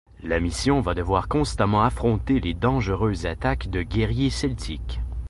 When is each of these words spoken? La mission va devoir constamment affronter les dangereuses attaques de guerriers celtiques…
La 0.23 0.39
mission 0.39 0.81
va 0.81 0.95
devoir 0.95 1.27
constamment 1.27 1.83
affronter 1.83 2.39
les 2.39 2.55
dangereuses 2.55 3.27
attaques 3.27 3.69
de 3.69 3.83
guerriers 3.83 4.31
celtiques… 4.31 4.99